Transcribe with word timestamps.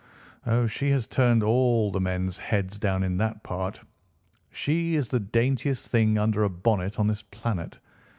"Oh, 0.47 0.65
she 0.65 0.89
has 0.89 1.05
turned 1.05 1.43
all 1.43 1.91
the 1.91 1.99
men's 2.01 2.35
heads 2.39 2.79
down 2.79 3.03
in 3.03 3.17
that 3.17 3.43
part. 3.43 3.79
She 4.49 4.95
is 4.95 5.09
the 5.09 5.19
daintiest 5.19 5.87
thing 5.91 6.17
under 6.17 6.43
a 6.43 6.49
bonnet 6.49 6.97
on 6.99 7.05
this 7.05 7.21
planet. 7.21 7.77